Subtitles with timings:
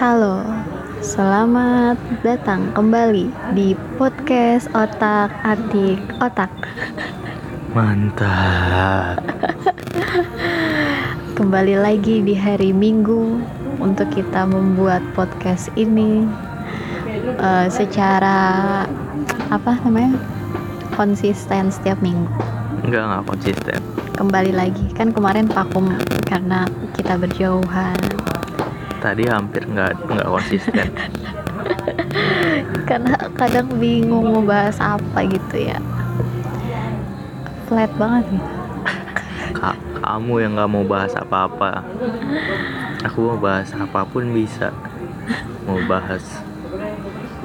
[0.00, 0.40] Halo,
[1.04, 6.48] selamat datang kembali di podcast Otak Atik Otak.
[7.76, 9.20] Mantap.
[11.36, 13.44] Kembali lagi di hari Minggu
[13.76, 16.24] untuk kita membuat podcast ini
[17.36, 18.88] eh, secara
[19.52, 20.16] apa namanya
[20.96, 22.32] konsisten setiap minggu.
[22.88, 23.80] Enggak enggak konsisten.
[24.16, 25.92] Kembali lagi kan kemarin vakum
[26.24, 26.64] karena
[26.96, 28.19] kita berjauhan.
[29.00, 30.88] Tadi hampir enggak enggak konsisten.
[32.88, 35.78] karena kadang bingung mau bahas apa gitu ya
[37.70, 38.50] flat banget gitu
[39.50, 41.82] Ka kamu yang nggak mau bahas apa-apa.
[43.02, 44.70] Aku mau bahas apa pun bisa.
[45.66, 46.22] Mau bahas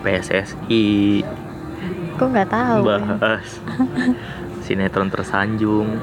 [0.05, 1.25] PSSI,
[2.13, 3.01] kok nggak tahu ya?
[3.17, 3.57] bahas
[4.61, 5.97] sinetron tersanjung,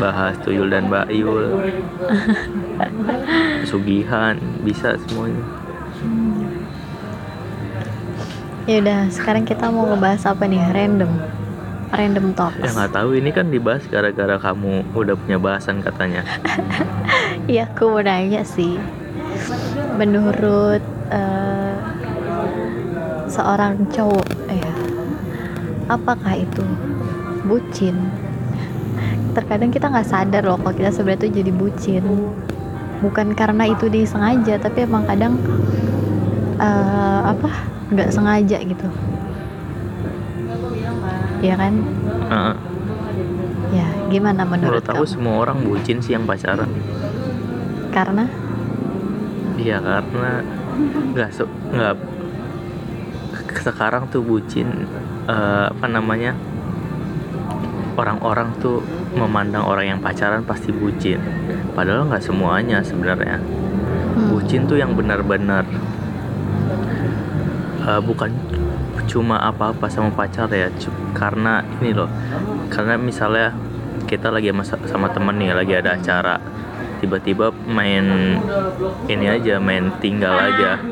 [0.00, 1.72] bahas Tuyul dan Bayul,
[3.68, 5.44] Sugihan, bisa semuanya.
[8.62, 10.62] ya udah sekarang kita mau ngebahas apa nih?
[10.70, 11.12] Random.
[11.92, 12.62] Random talks.
[12.62, 16.22] Ya nggak tahu ini kan dibahas gara-gara kamu udah punya bahasan katanya.
[17.50, 18.78] iya aku mau nanya sih.
[19.98, 21.74] Menurut eh,
[23.28, 24.72] seorang cowok ya
[25.88, 26.64] apakah itu
[27.44, 27.96] bucin
[29.32, 32.04] terkadang kita nggak sadar loh kalau kita sebenarnya tuh jadi bucin.
[33.02, 35.34] Bukan karena itu disengaja tapi emang kadang
[36.56, 37.50] eh, apa
[37.90, 38.86] nggak sengaja gitu.
[41.42, 41.74] Ya kan?
[42.30, 42.54] Heeh.
[43.72, 45.12] ya gimana menurut, Menurut aku kamu?
[45.16, 46.68] semua orang bucin sih yang pacaran.
[47.88, 48.24] karena?
[49.56, 50.44] Iya karena
[51.12, 51.30] nggak
[51.72, 51.94] nggak
[53.62, 54.68] sekarang tuh bucin
[55.24, 56.36] eh, apa namanya
[57.96, 58.80] orang-orang tuh
[59.16, 61.20] memandang orang yang pacaran pasti bucin.
[61.76, 63.38] Padahal nggak semuanya sebenarnya.
[63.38, 64.28] Hmm.
[64.32, 65.64] Bucin tuh yang benar-benar
[67.82, 68.30] eh, bukan
[69.08, 70.70] cuma apa-apa sama pacar ya,
[71.12, 72.08] karena ini loh.
[72.72, 73.52] Karena misalnya
[74.06, 76.36] kita lagi sama, sama temen nih, lagi ada acara,
[77.00, 78.38] tiba-tiba main
[79.10, 80.91] ini aja, main tinggal aja.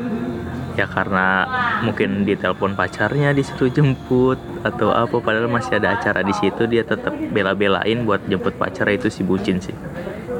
[0.79, 1.45] Ya karena
[1.83, 7.11] mungkin ditelepon pacarnya disuruh jemput atau apa, padahal masih ada acara di situ dia tetap
[7.11, 9.75] bela-belain buat jemput pacar itu si bucin sih.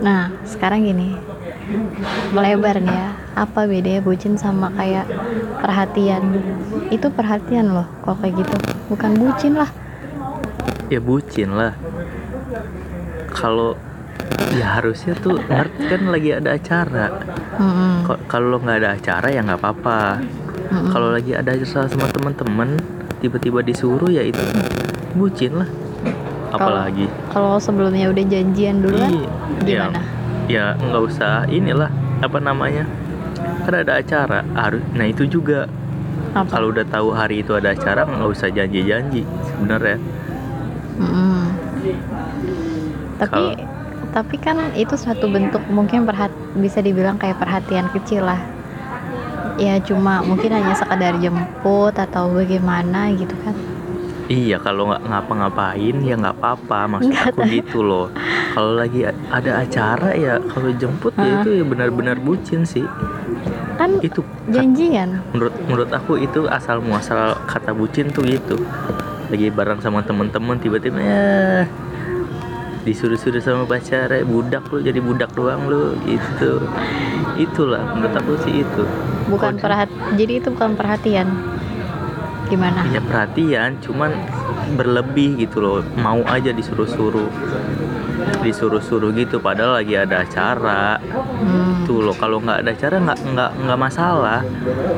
[0.01, 1.13] Nah, sekarang gini.
[2.35, 3.09] Melebar nih ya.
[3.37, 5.07] Apa bedanya bucin sama kayak
[5.63, 6.41] perhatian?
[6.91, 8.55] Itu perhatian loh, kok kayak gitu.
[8.91, 9.71] Bukan bucin lah.
[10.91, 11.71] ya bucin lah
[13.31, 13.79] kalau
[14.51, 17.05] ya harusnya tuh ngerti kan lagi ada acara.
[17.57, 17.93] Mm-mm.
[18.03, 20.01] Ko- kalau nggak ada acara ya nggak apa-apa.
[20.71, 22.79] Kalau lagi ada acara sama teman-teman
[23.19, 24.39] tiba-tiba disuruh ya itu
[25.13, 25.69] bucin lah.
[26.51, 27.07] Apalagi.
[27.31, 29.23] Kalau sebelumnya udah janjian duluan,
[29.63, 30.01] Iya, gimana?
[30.51, 31.87] ya nggak usah inilah
[32.19, 32.83] apa namanya
[33.63, 35.67] kan ada acara harus nah itu juga.
[36.31, 39.99] Kalau udah tahu hari itu ada acara nggak usah janji-janji sebenarnya.
[40.95, 41.39] Mm-mm.
[43.17, 43.55] Tapi Kalau-
[44.11, 48.39] tapi kan itu suatu bentuk mungkin perhat bisa dibilang kayak perhatian kecil lah.
[49.55, 53.55] Ya cuma mungkin hanya sekadar jemput atau bagaimana gitu kan.
[54.31, 58.07] Iya kalau nggak ngapa-ngapain ya nggak apa-apa maksud Nggak aku gitu loh.
[58.55, 62.87] Kalau lagi ada acara ya kalau jemput ya itu ya benar-benar bucin sih.
[63.75, 65.19] Kan Itu janjian.
[65.35, 68.55] menurut menurut aku itu asal muasal kata bucin tuh gitu.
[69.31, 71.63] Lagi bareng sama temen-temen tiba-tiba ya
[72.81, 76.65] disuruh-suruh sama pacar eh, budak lu jadi budak doang lu gitu.
[77.35, 78.83] Itulah menurut aku sih itu.
[79.23, 79.63] bukan Kode.
[79.63, 81.27] perhat jadi itu bukan perhatian
[82.45, 84.11] gimana punya perhatian cuman
[84.75, 87.31] berlebih gitu loh mau aja disuruh-suruh
[88.41, 90.99] disuruh-suruh gitu padahal lagi ada acara
[91.41, 91.87] Hmm.
[91.87, 94.41] tuh loh kalau nggak ada acara nggak nggak nggak masalah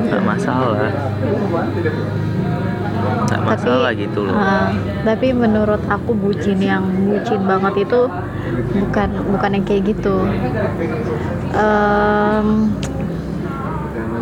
[0.02, 0.90] nggak masalah
[3.24, 4.36] nggak masalah gitu loh.
[4.36, 4.70] ah,
[5.04, 8.00] tapi menurut aku bucin yang bucin banget itu
[8.76, 10.16] bukan bukan yang kayak gitu.
[11.54, 12.48] Em,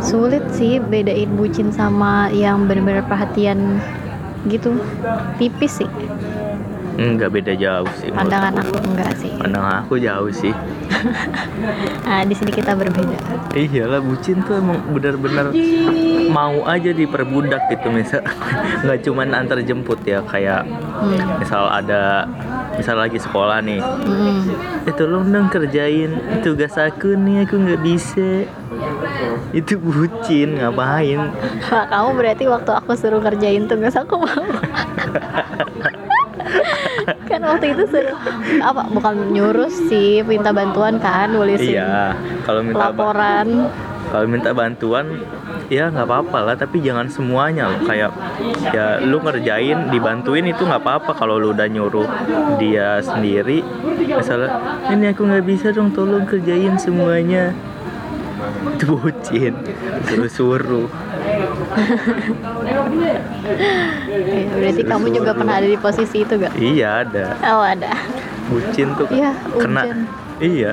[0.03, 3.81] sulit sih bedain bucin sama yang benar-benar perhatian
[4.47, 4.79] gitu.
[5.39, 5.91] Tipis sih
[6.93, 8.77] nggak beda jauh sih pandangan aku.
[8.77, 9.33] aku enggak sih.
[9.35, 10.53] Pandangan aku jauh sih.
[12.05, 13.17] Nah di sini kita berbeda.
[13.53, 15.51] Iyalah bucin tuh emang benar-benar
[16.29, 18.21] mau aja diperbudak gitu misal.
[18.85, 20.65] Nggak cuman antar jemput ya kayak
[21.03, 21.19] Hmm.
[21.43, 22.31] misal ada
[22.79, 23.83] misal lagi sekolah nih.
[23.83, 24.87] Mm.
[24.87, 28.47] eh tolong dong kerjain tugas aku nih aku nggak bisa.
[29.51, 31.35] Itu bucin ngapain?
[31.91, 34.47] Kamu berarti waktu aku suruh kerjain tugas aku mau
[37.33, 38.19] kan waktu itu suruh
[38.61, 42.13] apa bukan nyuruh sih minta bantuan kan nulisin iya
[42.45, 43.73] kalau minta laporan.
[44.13, 45.25] kalau minta bantuan
[45.73, 47.81] ya nggak apa-apa lah tapi jangan semuanya loh.
[47.89, 48.13] Kayak
[48.77, 52.05] ya lu ngerjain dibantuin itu nggak apa-apa kalau lu udah nyuruh
[52.61, 53.65] dia sendiri.
[54.05, 54.53] Misalnya
[54.93, 57.57] ini aku nggak bisa dong tolong kerjain semuanya.
[58.77, 59.57] Itu bucin
[60.13, 60.91] suruh-suruh
[61.73, 62.72] Ya,
[64.53, 66.53] berarti kamu juga pernah ada di posisi itu gak?
[66.55, 67.91] iya ada Oh ada.
[68.47, 69.99] bucin tuh Iya, kena hujan.
[70.39, 70.71] iya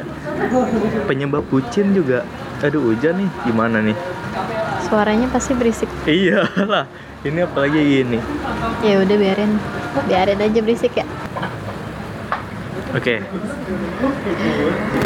[1.06, 2.25] penyebab bucin juga
[2.60, 3.98] aduh hujan nih gimana nih
[4.81, 5.90] Suaranya pasti berisik.
[6.04, 6.86] iya lah
[7.22, 8.19] ini apalagi gini
[8.80, 9.51] Ya udah biarin,
[10.06, 11.06] biarin aja berisik ya.
[12.90, 13.16] oke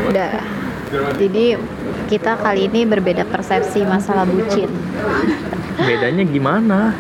[0.08, 0.32] Udah.
[1.18, 1.58] Jadi
[2.06, 4.70] kita kali ini berbeda persepsi masalah bucin.
[5.76, 6.94] bedanya gimana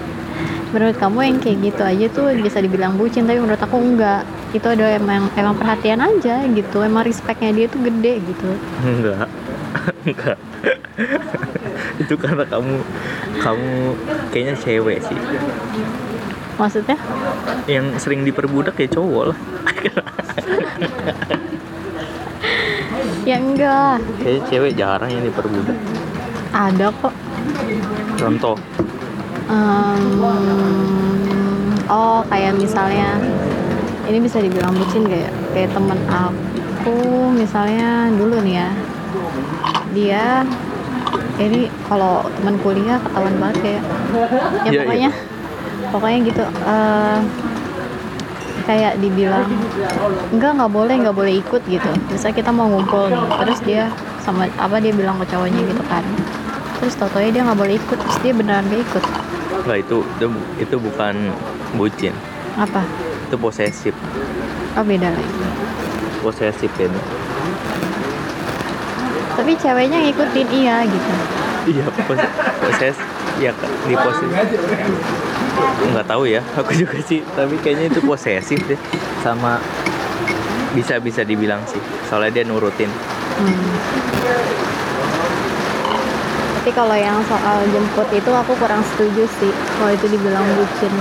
[0.73, 4.25] Menurut kamu yang kayak gitu aja tuh bisa dibilang bucin, tapi menurut aku enggak.
[4.49, 6.81] Itu ada emang emang perhatian aja gitu.
[6.81, 8.49] Emang respectnya dia tuh gede gitu.
[8.81, 9.29] enggak
[10.05, 10.37] enggak
[11.95, 12.81] itu karena kamu
[13.39, 13.71] kamu
[14.29, 15.17] kayaknya cewek sih
[16.53, 16.97] Maksudnya?
[17.65, 19.39] yang sering diperbudak ya cowok lah
[23.23, 24.03] Ya enggak.
[24.19, 25.77] kayaknya cewek jarang yang diperbudak
[26.51, 27.13] Ada kok.
[28.13, 28.55] contoh
[29.49, 30.23] Em,
[31.91, 33.19] oh kayak misalnya
[34.07, 38.69] ini bisa dibilang bucin gak ya kayak temen aku misalnya dulu nih ya.
[39.93, 40.25] Dia
[41.41, 44.81] ini kalau teman kuliah ketahuan banget kayak ya Iya, iya.
[44.81, 45.09] pokoknya
[45.93, 47.19] pokoknya gitu eh,
[48.63, 49.45] kayak dibilang
[50.31, 51.89] enggak nggak boleh nggak boleh ikut gitu.
[52.09, 53.83] Misalnya kita mau ngumpul nih, terus dia
[54.23, 56.03] sama apa dia bilang ke cowoknya gitu kan.
[56.79, 59.03] Terus tau dia nggak boleh ikut terus dia beneran gak ikut
[59.61, 60.25] Enggak itu itu
[60.57, 61.13] itu bukan
[61.75, 62.13] bucin.
[62.57, 62.81] Apa?
[63.29, 63.93] Itu posesif.
[64.73, 65.33] Oh beda lagi.
[66.19, 67.01] Posesif ini.
[69.33, 71.13] Tapi ceweknya ngikutin iya gitu.
[71.63, 72.95] Iya pos- poses
[73.37, 73.51] ya
[73.85, 74.47] di posesif.
[75.89, 77.21] Nggak tahu ya aku juga sih.
[77.33, 78.79] Tapi kayaknya itu posesif deh.
[79.21, 79.57] Sama
[80.73, 81.81] bisa bisa dibilang sih.
[82.09, 82.89] Soalnya dia nurutin.
[83.33, 84.72] Hmm.
[86.63, 90.95] Tapi kalau yang soal jemput itu aku kurang setuju sih kalau itu dibilang bucin.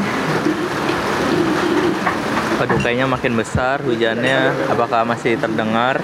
[2.58, 4.50] Aduh kayaknya makin besar hujannya.
[4.66, 6.02] Apakah masih terdengar?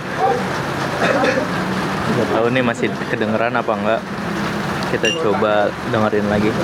[2.14, 4.00] Nggak tahu nih masih kedengeran apa enggak.
[4.94, 6.54] Kita coba dengerin lagi.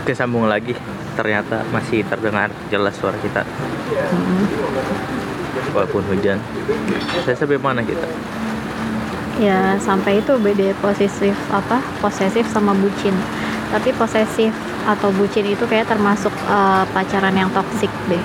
[0.00, 0.72] Oke sambung lagi
[1.20, 3.44] ternyata masih terdengar jelas suara kita.
[3.44, 4.48] Hmm.
[5.76, 6.40] walaupun hujan.
[7.28, 8.08] Saya sampai mana kita
[9.38, 13.14] Ya sampai itu beda posesif apa posesif sama bucin.
[13.70, 14.50] Tapi posesif
[14.88, 18.22] atau bucin itu kayak termasuk eh, pacaran yang toksik deh.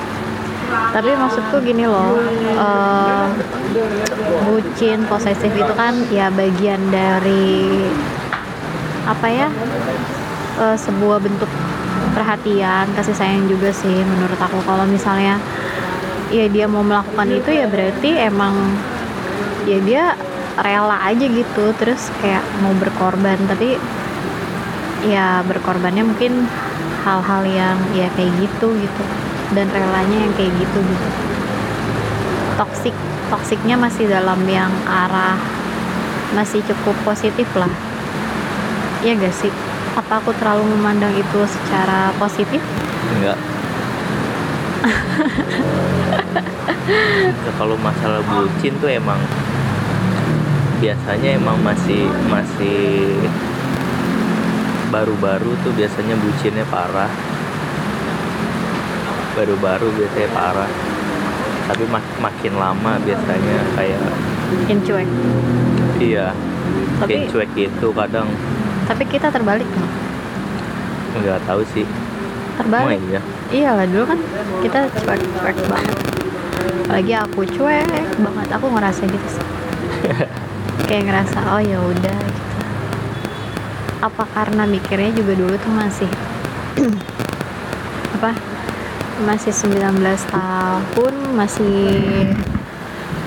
[0.73, 2.17] Tapi maksudku gini loh,
[2.57, 3.25] eh,
[4.49, 7.85] bucin posesif itu kan ya bagian dari
[9.05, 9.47] apa ya
[10.57, 11.51] eh, sebuah bentuk
[12.13, 15.41] perhatian kasih sayang juga sih menurut aku kalau misalnya
[16.29, 18.53] ya dia mau melakukan itu ya berarti emang
[19.65, 20.03] ya dia
[20.59, 23.37] rela aja gitu terus kayak mau berkorban.
[23.49, 23.77] Tapi
[25.07, 26.47] ya berkorbannya mungkin
[27.03, 29.03] hal-hal yang ya kayak gitu gitu.
[29.53, 31.07] Dan relanya yang kayak gitu gitu.
[32.57, 32.95] Toksik
[33.33, 35.37] toksiknya masih dalam yang arah
[36.33, 37.69] masih cukup positif lah.
[39.05, 39.51] Iya gak sih?
[39.93, 42.61] Apa aku terlalu memandang itu secara positif?
[43.13, 43.37] Enggak
[47.43, 49.15] Ya, kalau masalah bucin tuh emang
[50.83, 53.07] biasanya emang masih masih
[54.91, 57.07] baru-baru tuh biasanya bucinnya parah.
[59.31, 60.67] Baru-baru biasanya parah.
[61.71, 64.03] Tapi mak- makin lama biasanya kayak
[64.67, 65.07] yang cuek.
[66.03, 66.35] Iya.
[66.99, 68.27] Tapi- makin cuek gitu kadang.
[68.83, 69.67] Tapi kita terbalik
[71.15, 71.87] nggak tahu sih.
[72.59, 72.99] Terbalik?
[73.55, 73.71] Iya?
[73.71, 74.19] Lah dulu kan
[74.59, 75.95] kita cuek cuek banget.
[76.83, 77.87] Apalagi aku cuek
[78.19, 78.47] banget.
[78.51, 79.45] Aku ngerasa gitu sih
[80.93, 82.53] kayak ngerasa oh ya udah gitu.
[84.05, 86.11] Apa karena mikirnya juga dulu tuh masih
[88.21, 88.37] apa
[89.25, 89.73] masih 19
[90.29, 91.81] tahun masih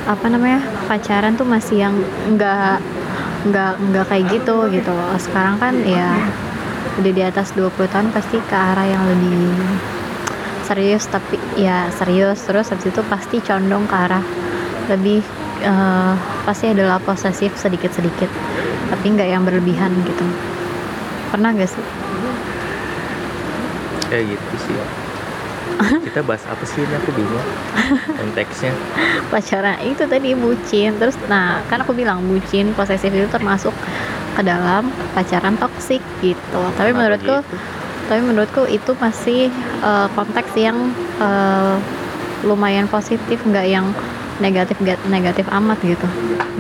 [0.07, 1.95] apa namanya pacaran tuh masih yang
[2.31, 2.79] enggak
[3.43, 6.23] enggak enggak kayak gitu gitu sekarang kan ya
[7.03, 9.51] udah di atas 20 tahun pasti ke arah yang lebih
[10.71, 12.47] serius tapi ya serius.
[12.47, 14.23] Terus habis itu pasti condong ke arah
[14.87, 15.23] lebih
[15.67, 16.15] eh,
[16.47, 18.31] pasti adalah posesif sedikit-sedikit.
[18.87, 20.25] Tapi nggak yang berlebihan gitu.
[21.35, 21.83] Pernah gak sih?
[24.07, 24.75] Kayak gitu sih.
[26.07, 26.95] Kita bahas apa sih ini?
[27.03, 27.43] Aku bingung.
[28.15, 28.73] Konteksnya.
[29.35, 29.83] Pacaran.
[29.83, 30.95] Itu tadi bucin.
[31.03, 33.75] Terus nah kan aku bilang bucin posesif itu termasuk
[34.39, 36.63] ke dalam pacaran toksik gitu.
[36.79, 37.57] Tapi Kenapa menurutku gitu?
[38.07, 39.51] tapi menurutku itu masih
[39.83, 41.75] eh, konteks yang eh,
[42.47, 43.43] lumayan positif.
[43.43, 43.91] Nggak yang
[44.41, 44.77] negatif
[45.09, 46.07] negatif amat gitu.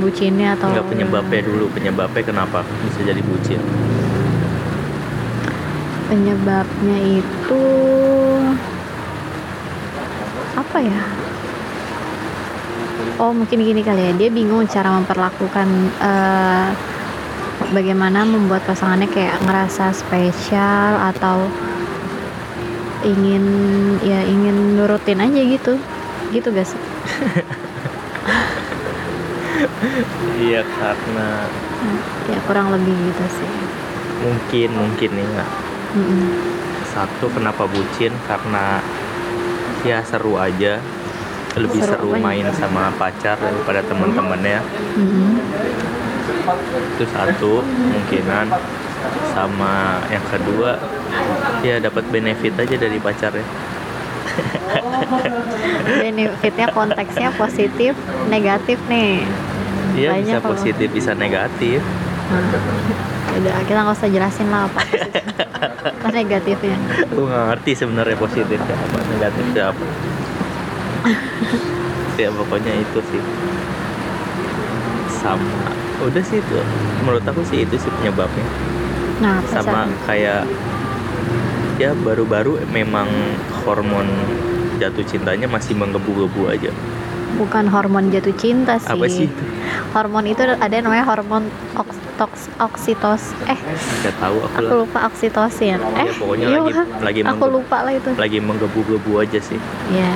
[0.00, 1.64] Bucinnya atau nggak penyebabnya dulu.
[1.72, 3.60] Penyebabnya kenapa bisa jadi bucin?
[6.06, 7.62] Penyebabnya itu
[10.56, 11.02] apa ya?
[13.16, 14.12] Oh mungkin gini kali ya.
[14.16, 15.68] Dia bingung cara memperlakukan
[16.00, 16.68] eh,
[17.72, 21.48] bagaimana membuat pasangannya kayak ngerasa spesial atau
[23.04, 23.44] ingin
[24.04, 25.74] ya ingin nurutin aja gitu.
[26.32, 26.80] Gitu sih
[30.36, 31.28] iya karena
[32.28, 33.50] ya kurang lebih gitu sih.
[34.20, 35.50] Mungkin mungkin nih nggak
[35.96, 36.28] Mm-mm.
[36.92, 38.12] satu kenapa bucin?
[38.28, 38.80] Karena
[39.84, 40.80] ya seru aja.
[41.56, 42.24] Lebih Seru seru, apanya?
[42.28, 44.60] main sama pacar daripada teman-temannya
[45.00, 45.40] Mm-mm.
[46.96, 48.52] itu satu kemungkinan.
[49.32, 50.80] Sama yang kedua
[51.62, 53.44] ya dapat benefit aja dari pacarnya
[55.96, 57.92] benefitnya konteksnya positif
[58.26, 59.24] negatif nih.
[59.94, 61.80] Iya Banyak bisa kalau- positif bisa negatif.
[62.26, 62.42] Nah,
[63.32, 65.24] udah kita nggak usah jelasin lah apa positif.
[65.86, 66.76] Apa negatifnya.
[67.04, 69.84] Aku nggak ngerti sebenarnya positifnya apa negatifnya apa.
[72.16, 73.20] Ya pokoknya itu sih.
[75.12, 75.44] Sama
[76.00, 76.58] udah sih itu.
[76.98, 78.46] Menurut aku sih itu sih penyebabnya.
[79.20, 80.48] Nah sama kayak
[81.76, 83.04] ya baru-baru memang
[83.60, 84.08] hormon
[84.78, 86.70] jatuh cintanya masih menggebu-gebu aja.
[87.36, 88.92] Bukan hormon jatuh cinta sih.
[88.92, 89.28] Apa sih
[89.92, 93.32] hormon itu ada yang namanya hormon oks, toks, oksitos.
[93.48, 93.58] Eh
[94.04, 97.76] nggak tahu aku, aku lupa oksitosin eh ya pokoknya iya, lagi lagi aku menggebu, lupa
[97.84, 98.10] lah itu.
[98.16, 99.58] lagi menggebu-gebu aja sih.
[99.92, 100.12] Ya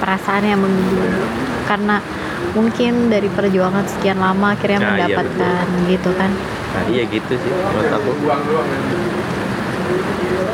[0.00, 1.04] perasaan yang menggebu.
[1.64, 1.96] Karena
[2.52, 6.30] mungkin dari perjuangan sekian lama akhirnya Nah, iya, mendapatkan gitu kan.
[6.74, 8.10] Nah iya gitu sih menurut aku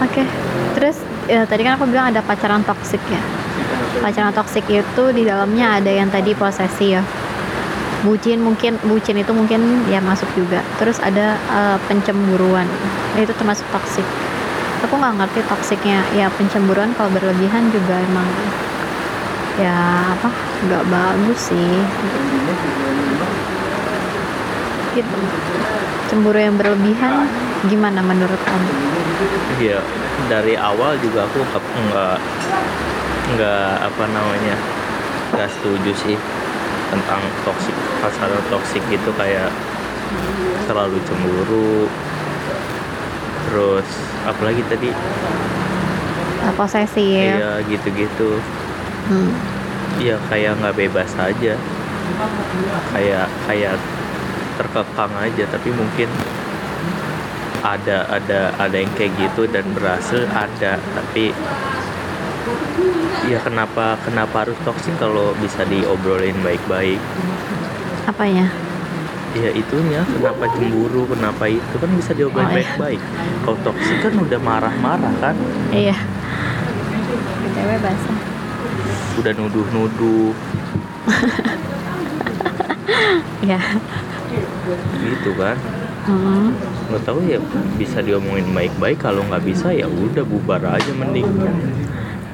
[0.00, 0.24] Oke,
[0.74, 0.96] terus
[1.28, 3.20] ya, tadi kan aku bilang ada pacaran toksik ya.
[4.00, 7.04] Pacaran toksik itu di dalamnya ada yang tadi posesi ya.
[8.00, 10.64] Bucin mungkin bucin itu mungkin ya masuk juga.
[10.80, 12.64] Terus ada eh, pencemburuan.
[13.20, 14.08] Itu termasuk toksik.
[14.88, 16.00] Aku nggak ngerti toksiknya.
[16.16, 18.24] Ya pencemburuan kalau berlebihan juga emang
[19.60, 20.32] ya apa
[20.64, 21.76] nggak bagus sih.
[24.96, 25.18] Gitu.
[26.08, 27.28] Cemburu yang berlebihan
[27.68, 28.99] gimana menurut kamu?
[29.60, 29.78] Iya,
[30.32, 32.16] dari awal juga aku nggak
[33.30, 34.56] nggak apa namanya
[35.36, 36.16] nggak setuju sih
[36.90, 39.52] tentang toksik pasaran toksik gitu kayak
[40.66, 41.86] terlalu cemburu
[43.46, 43.88] terus
[44.26, 44.90] apalagi tadi
[46.58, 47.38] posesif.
[47.38, 48.42] iya gitu-gitu
[49.10, 49.32] Hmm.
[49.98, 51.58] iya kayak nggak bebas aja
[52.94, 53.74] kayak kayak
[54.54, 56.06] terkekang aja tapi mungkin
[57.60, 61.32] ada ada ada yang kayak gitu dan berhasil ada tapi
[63.26, 67.00] ya kenapa kenapa harus toksik kalau bisa diobrolin baik-baik
[68.04, 68.48] Apanya?
[69.30, 72.56] ya itunya kenapa cemburu kenapa itu kan bisa diobrolin Oh, iya.
[72.58, 73.00] baik-baik
[73.44, 75.36] kalau toksik kan udah marah-marah kan
[75.70, 75.96] Iya.
[77.40, 78.18] BTW basah.
[79.16, 80.32] udah nuduh-nuduh
[83.42, 83.58] Iya.
[85.00, 85.56] gitu kan
[86.00, 86.56] Hmm.
[86.88, 87.38] nggak tahu ya
[87.76, 91.28] bisa diomongin baik-baik kalau nggak bisa ya udah bubar aja mending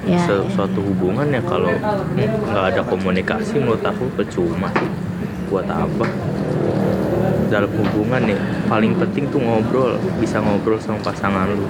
[0.06, 0.22] Ya.
[0.22, 1.74] Se- suatu hubungan ya kalau
[2.14, 4.70] nggak ada komunikasi menurut aku percuma
[5.46, 6.06] buat apa
[7.46, 11.66] dalam hubungan ya paling penting tuh ngobrol bisa ngobrol sama pasangan lu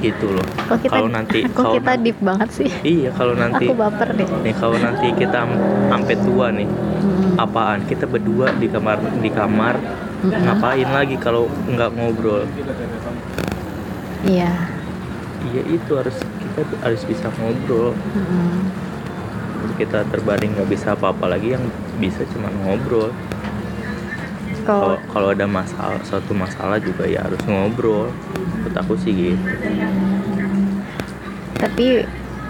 [0.00, 0.42] gitu loh
[0.84, 2.68] kalau nanti kalau kita deep banget sih?
[2.82, 4.26] iya kalau nanti Aku baper deh.
[4.42, 5.46] nih kalau nanti kita
[5.88, 7.36] sampai tua nih Hmm.
[7.36, 9.74] apaan kita berdua di kamar di kamar
[10.24, 12.48] Ngapain lagi kalau nggak ngobrol?
[14.24, 14.52] Iya.
[15.44, 17.92] iya itu harus kita harus bisa ngobrol.
[18.16, 18.72] Hmm.
[19.74, 21.64] kita terbaring nggak bisa apa-apa lagi yang
[22.00, 23.12] bisa cuma ngobrol.
[24.64, 28.08] Kalau kalau kalau ada masalah suatu masalah juga ya harus ngobrol.
[28.32, 29.40] Menurut aku sih gitu.
[31.60, 32.04] Tapi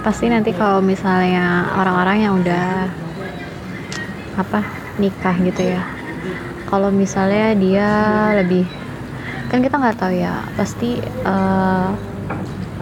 [0.04, 2.90] pasti nanti kalau misalnya orang-orang yang udah
[4.34, 4.60] apa
[4.98, 5.82] nikah gitu ya
[6.74, 7.90] kalau misalnya dia
[8.34, 8.66] lebih
[9.46, 11.88] kan kita nggak tahu ya pasti eh,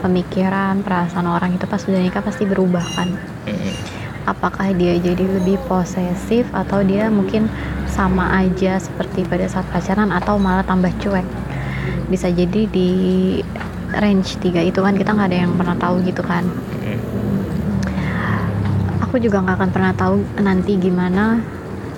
[0.00, 3.12] pemikiran perasaan orang itu pas udah nikah pasti berubah kan.
[4.24, 7.52] Apakah dia jadi lebih posesif atau dia mungkin
[7.84, 11.28] sama aja seperti pada saat pacaran atau malah tambah cuek?
[12.08, 12.90] Bisa jadi di
[13.92, 16.48] range 3 itu kan kita nggak ada yang pernah tahu gitu kan.
[19.04, 21.44] Aku juga nggak akan pernah tahu nanti gimana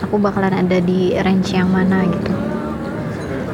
[0.03, 2.33] aku bakalan ada di range yang mana gitu.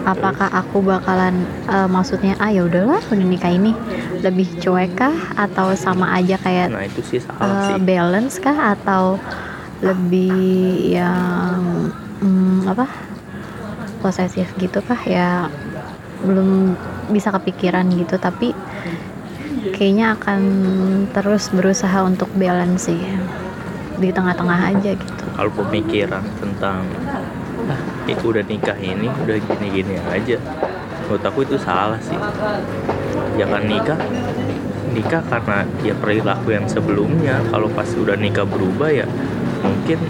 [0.08, 3.76] Apakah aku bakalan eh, maksudnya ah ya udahlah udah nikah ini
[4.24, 7.84] lebih cuek kah atau sama aja kayak nah itu sih salah eh, sih.
[7.84, 9.20] balance kah atau
[9.84, 12.88] lebih yang hmm, apa
[14.00, 15.00] posesif gitu kah?
[15.04, 15.52] Ya
[16.24, 16.76] belum
[17.12, 18.52] bisa kepikiran gitu tapi
[19.76, 20.40] kayaknya akan
[21.12, 23.00] terus berusaha untuk balance sih
[24.00, 25.24] di tengah-tengah aja gitu.
[25.36, 26.88] Kalau pemikiran tentang
[27.68, 30.40] ah itu udah nikah ini udah gini-gini aja
[31.06, 32.16] menurut aku itu salah sih.
[33.36, 34.00] Jangan nikah
[34.90, 37.38] nikah karena ya perilaku yang sebelumnya.
[37.52, 39.06] Kalau pas udah nikah berubah ya
[39.60, 40.00] mungkin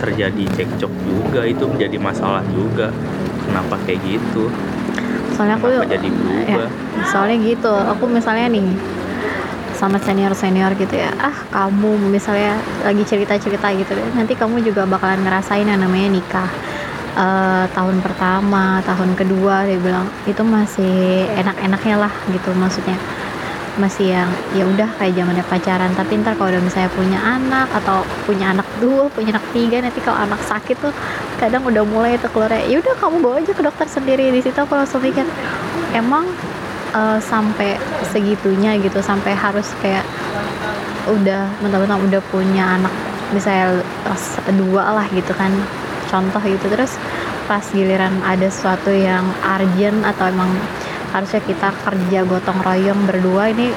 [0.00, 2.90] terjadi cekcok juga itu menjadi masalah juga.
[3.46, 4.50] Kenapa kayak gitu?
[5.36, 6.68] Soalnya aku kenapa jadi ya, berubah
[7.12, 7.74] soalnya gitu.
[7.92, 8.66] Aku misalnya nih
[9.76, 14.64] sama senior senior gitu ya ah kamu misalnya lagi cerita cerita gitu deh nanti kamu
[14.64, 16.50] juga bakalan ngerasain yang namanya nikah.
[17.16, 23.00] Eh, tahun pertama tahun kedua dia bilang itu masih enak-enaknya lah gitu maksudnya.
[23.80, 28.04] Masih yang ya udah kayak zamannya pacaran tapi ntar kalau udah misalnya punya anak atau
[28.28, 30.92] punya anak dua punya anak tiga nanti kalau anak sakit tuh
[31.40, 34.28] kadang udah mulai itu keluar ya udah kamu bawa aja ke dokter sendiri.
[34.36, 35.24] Di situ aku langsung mikir
[35.96, 36.28] emang
[36.96, 37.76] eh, sampai
[38.08, 40.02] segitunya gitu sampai harus kayak
[41.06, 42.90] udah mentang-mentang udah punya anak
[43.30, 43.84] misalnya
[44.58, 45.52] dua lah gitu kan
[46.10, 46.66] contoh gitu.
[46.70, 46.98] Terus
[47.46, 50.50] pas giliran ada sesuatu yang urgent atau emang
[51.14, 53.70] harusnya kita kerja gotong royong berdua ini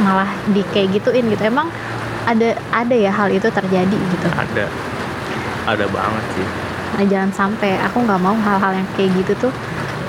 [0.00, 1.48] malah di kayak gituin gitu.
[1.48, 1.68] Emang
[2.28, 4.28] ada ada ya hal itu terjadi gitu.
[4.32, 4.68] Ada.
[5.68, 6.48] Ada banget sih.
[6.88, 9.52] Nah, jangan sampai aku nggak mau hal-hal yang kayak gitu tuh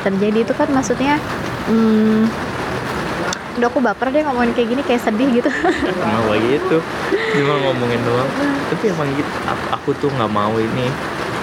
[0.07, 0.47] terjadi.
[0.47, 1.19] Itu kan maksudnya
[1.69, 2.21] hmm,
[3.59, 5.49] udah aku baper deh ngomongin kayak gini kayak sedih gitu.
[5.99, 6.77] Kenapa gitu?
[7.37, 8.29] Cuma ngomongin doang.
[8.73, 10.87] Tapi emang gitu aku, aku tuh nggak mau ini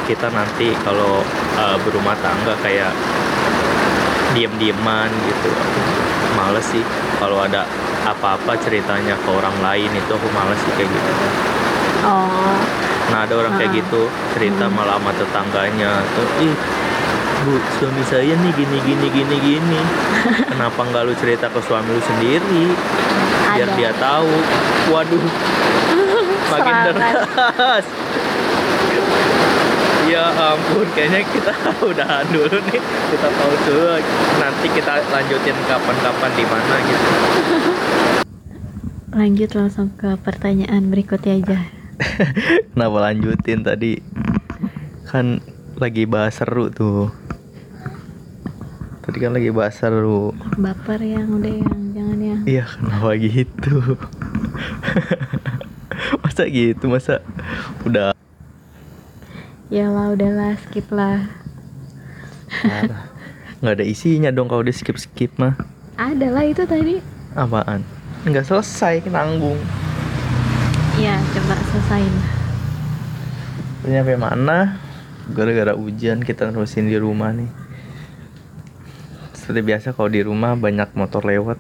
[0.07, 1.21] kita nanti kalau
[1.59, 2.95] uh, berumah tangga kayak
[4.33, 5.49] diem-dieman gitu.
[5.51, 5.79] Aku
[6.37, 6.85] males sih
[7.19, 7.65] kalau ada
[8.07, 11.11] apa-apa ceritanya ke orang lain itu aku males sih kayak gitu.
[12.07, 12.57] Oh.
[13.11, 13.79] Nah ada orang kayak Ah.
[13.83, 14.03] gitu
[14.35, 16.55] cerita malah sama tetangganya tuh ih
[17.47, 19.81] bu suami saya nih gini gini gini gini.
[20.51, 22.75] Kenapa nggak lu cerita ke suami lu sendiri?
[23.55, 23.79] Biar ada.
[23.79, 24.35] dia tahu.
[24.91, 25.23] Waduh.
[26.51, 27.87] Makin deras.
[30.11, 31.55] Ya ampun kayaknya kita
[31.95, 32.83] udahan dulu nih.
[33.15, 33.95] Kita tahu dulu.
[34.43, 37.09] Nanti kita lanjutin kapan-kapan di mana gitu.
[39.15, 41.59] Lanjut langsung ke pertanyaan berikutnya aja.
[42.75, 44.03] Kenapa lanjutin tadi?
[45.07, 45.39] Kan
[45.79, 47.26] lagi bahas seru tuh
[49.07, 50.35] tadi kan lagi bahas seru.
[50.59, 53.95] Baper yang udah yang jangan yang iya kenapa gitu?
[56.27, 57.23] Masa gitu masa
[57.87, 58.11] udah.
[59.71, 61.23] Ya lah udahlah skip lah.
[63.63, 65.55] Nggak ada isinya dong kalau di skip skip mah.
[65.95, 66.99] Ada lah itu tadi.
[67.39, 67.87] Apaan?
[68.27, 69.59] Nggak selesai nanggung.
[70.99, 72.15] Ya coba selesain.
[73.87, 74.83] Nyampe mana?
[75.31, 77.66] Gara-gara hujan kita nerusin di rumah nih
[79.47, 81.55] seperti biasa kalau di rumah banyak motor lewat.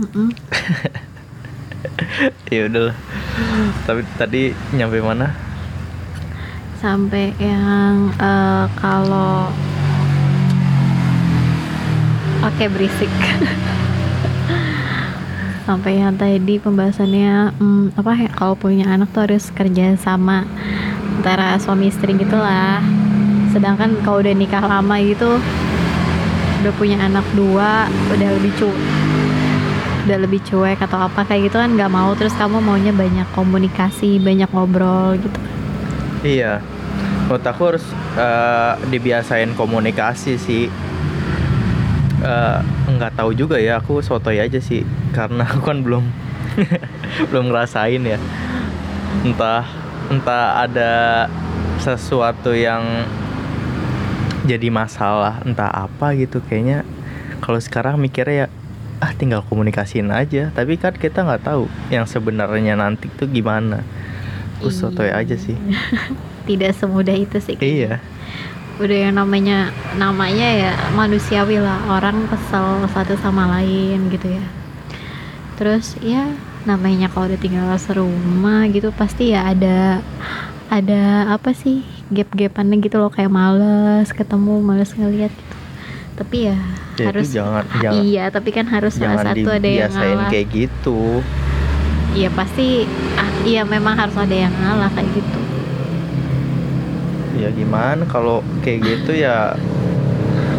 [0.00, 0.32] Mm-mm.
[2.48, 2.96] ya udahlah.
[3.84, 5.36] Tapi tadi nyampe mana?
[6.80, 9.52] Sampai yang eh, kalau
[12.48, 13.12] oke berisik.
[15.68, 20.48] Sampai yang tadi pembahasannya hmm, apa ya kalau punya anak tuh harus kerja sama
[21.20, 22.80] antara suami istri gitulah.
[23.52, 25.36] Sedangkan kalau udah nikah lama gitu
[26.58, 28.68] udah punya anak dua udah lebih cu
[30.08, 32.16] udah lebih cuek atau apa kayak gitu kan nggak mau.
[32.16, 35.38] Terus kamu maunya banyak komunikasi banyak ngobrol gitu.
[36.24, 36.64] Iya.
[37.28, 37.84] Menurut aku harus
[38.16, 40.72] eh, dibiasain komunikasi sih.
[42.24, 44.80] Eh, nggak tahu juga ya aku sotoy aja sih.
[45.12, 46.08] Karena aku kan belum
[47.28, 48.16] belum ngerasain ya.
[49.28, 49.68] Entah
[50.08, 50.92] entah ada
[51.84, 53.04] sesuatu yang
[54.48, 56.40] jadi masalah entah apa gitu.
[56.40, 56.88] Kayaknya
[57.44, 58.46] kalau sekarang mikirnya ya
[59.04, 60.48] ah tinggal komunikasiin aja.
[60.56, 63.84] Tapi kan kita nggak tahu yang sebenarnya nanti tuh gimana.
[64.58, 65.54] Aku sotoy aja sih.
[66.48, 68.00] Tidak semudah itu sih iya.
[68.80, 69.68] Udah yang namanya
[70.00, 71.78] namanya ya manusiawi lah.
[71.92, 74.44] Orang kesel satu sama lain gitu ya.
[75.60, 76.24] Terus ya
[76.66, 80.02] namanya kalau udah tinggal serumah gitu pasti ya ada
[80.68, 81.80] ada apa sih
[82.12, 85.56] gap-gapannya gitu loh kayak males ketemu males ngeliat gitu.
[86.18, 86.58] Tapi ya,
[86.98, 90.28] Ya, itu harus jangan jangan iya tapi kan harus salah satu ada yang ngalah.
[90.28, 91.22] kayak gitu.
[92.12, 95.40] Iya pasti ah, iya memang harus ada yang ngalah kayak gitu.
[97.38, 99.54] Ya gimana kalau kayak gitu ya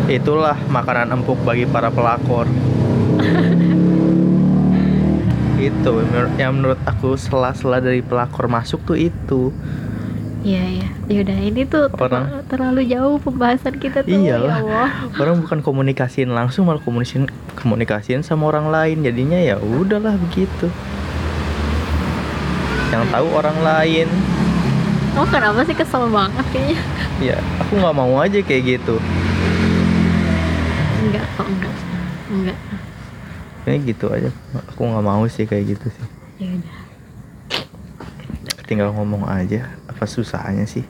[0.07, 2.47] itulah makanan empuk bagi para pelakor.
[5.59, 5.91] Itu
[6.39, 9.51] yang menurut aku sela-sela dari pelakor masuk tuh itu
[10.39, 10.87] Iya iya.
[11.09, 14.09] Yaudah ini tuh Orang- terlalu jauh pembahasan kita tuh.
[14.09, 14.39] Iyalah.
[14.39, 14.89] Ya Allah.
[15.21, 20.71] orang bukan komunikasiin langsung malah komunikasiin komunikasiin sama orang lain jadinya ya udahlah begitu
[22.89, 24.07] yang tahu orang lain
[25.13, 26.79] Oh kenapa sih kesel banget kayaknya?
[27.19, 28.95] ya aku nggak mau aja kayak gitu
[31.01, 31.75] Enggak kok enggak.
[32.29, 32.57] Enggak.
[33.61, 34.29] kayak gitu aja
[34.65, 36.07] aku nggak mau sih kayak gitu sih
[36.39, 36.77] Ya udah.
[38.63, 39.67] tinggal ngomong aja
[39.99, 40.87] apa susahnya sih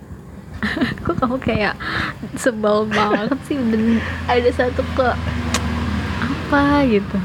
[1.01, 1.73] Kok kamu kayak
[2.35, 5.07] sebel banget sih dan ada satu ke
[6.19, 7.17] apa gitu.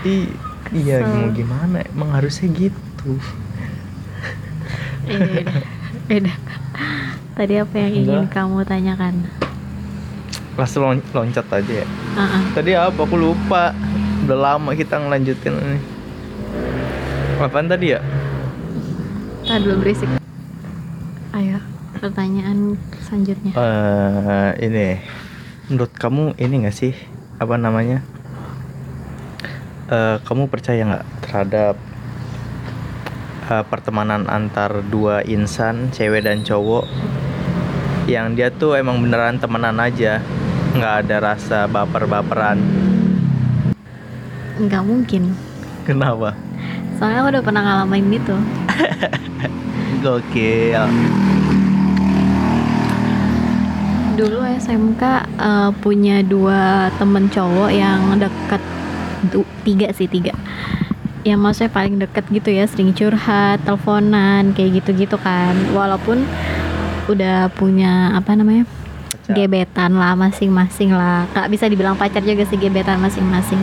[0.00, 0.32] I,
[0.72, 1.12] iya Kesel.
[1.12, 3.20] mau gimana emang harusnya gitu
[5.02, 5.44] Ya udah.
[6.06, 6.36] Ya udah.
[7.34, 8.32] Tadi apa yang ingin Enggak.
[8.32, 9.14] kamu tanyakan?
[10.52, 12.44] langsung lon- loncat aja ya ah.
[12.52, 13.72] tadi apa aku lupa
[14.22, 15.78] udah lama kita ngelanjutin ini
[17.38, 18.00] apaan tadi ya
[19.40, 20.19] Tahan dulu berisik.
[21.30, 21.62] Ayo,
[21.94, 22.74] pertanyaan
[23.06, 23.54] selanjutnya.
[23.54, 24.98] eh ini.
[25.70, 26.94] Menurut kamu ini gak sih?
[27.38, 28.02] Apa namanya?
[29.86, 31.74] Eh kamu percaya nggak terhadap
[33.46, 36.90] eh, pertemanan antar dua insan cewek dan cowok?
[38.10, 40.18] Yang dia tuh emang beneran temenan aja.
[40.74, 42.58] Nggak ada rasa baper-baperan.
[44.58, 45.30] Nggak mungkin.
[45.86, 46.34] kenapa?
[46.98, 48.36] Soalnya aku udah pernah ngalamin itu.
[50.00, 50.84] gokil.
[54.16, 55.02] Dulu SMK
[55.38, 58.62] eh, punya dua temen cowok yang deket
[59.28, 60.32] Du- tiga sih tiga.
[61.20, 65.52] Ya maksudnya paling deket gitu ya sering curhat teleponan kayak gitu-gitu kan.
[65.76, 66.24] Walaupun
[67.12, 68.64] udah punya apa namanya
[69.12, 69.36] Pacar.
[69.36, 71.28] gebetan lah masing-masing lah.
[71.36, 73.60] Gak bisa dibilang pacar juga sih gebetan masing-masing.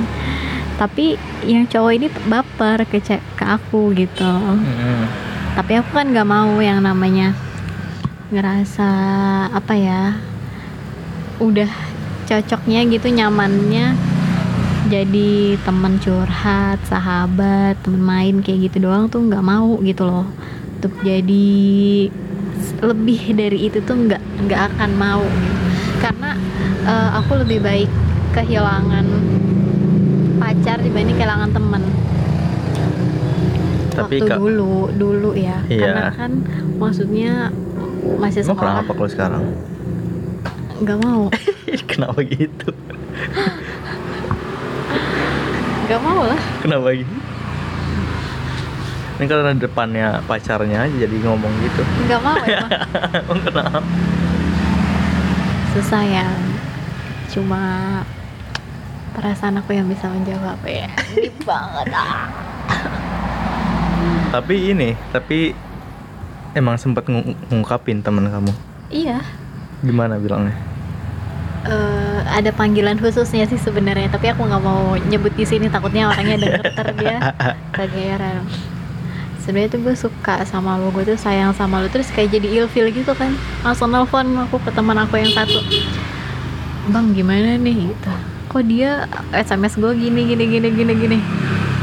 [0.77, 4.29] Tapi yang cowok ini baper ke ke aku gitu.
[4.29, 5.01] Mm-mm.
[5.57, 7.33] Tapi aku kan nggak mau yang namanya
[8.29, 8.89] ngerasa
[9.49, 10.13] apa ya
[11.41, 11.71] udah
[12.29, 13.97] cocoknya gitu nyamannya
[14.85, 20.29] jadi teman curhat sahabat teman main kayak gitu doang tuh nggak mau gitu loh
[20.77, 21.49] untuk jadi
[22.85, 25.57] lebih dari itu tuh nggak nggak akan mau gitu.
[26.05, 26.37] karena
[26.85, 27.89] eh, aku lebih baik
[28.37, 29.09] kehilangan
[30.37, 31.81] pacar dibanding kehilangan teman
[33.97, 35.57] tapi waktu dulu dulu ya.
[35.65, 35.81] Iya.
[35.81, 36.31] karena kan
[36.77, 37.31] maksudnya
[38.21, 38.73] masih emang sekolah.
[38.77, 39.43] kenapa kalau sekarang?
[40.77, 41.23] Nggak mau.
[41.89, 42.69] Kenapa gitu?
[45.87, 46.39] Nggak mau lah.
[46.61, 47.15] Kenapa gitu?
[49.17, 51.81] Ini karena depannya pacarnya aja jadi ngomong gitu.
[52.05, 52.71] Nggak mau emang.
[53.17, 53.79] Emang kenapa?
[55.73, 56.29] Susah ya.
[57.33, 57.61] Cuma
[59.17, 60.93] perasaan aku yang bisa menjawab ya.
[61.17, 62.29] Deep banget ah.
[64.27, 65.55] Tapi ini tapi
[66.53, 68.51] emang sempat ngu- ngungkapin teman kamu.
[68.89, 69.21] Iya.
[69.85, 70.55] Gimana bilangnya?
[71.67, 76.37] Eh, ada panggilan khususnya sih sebenarnya tapi aku nggak mau nyebut di sini takutnya orangnya
[76.39, 77.17] denger ntar dia.
[77.75, 78.47] Kegeeran.
[79.43, 82.89] Sebenarnya tuh gue suka sama lo gue tuh sayang sama lo terus kayak jadi ilfil
[82.91, 83.35] gitu kan.
[83.63, 85.59] Langsung nelfon aku ke teman aku yang satu.
[86.89, 87.91] Bang gimana nih?
[87.91, 88.11] Gitu.
[88.47, 89.03] Kok dia
[89.35, 91.17] sms gue gini gini gini gini gini?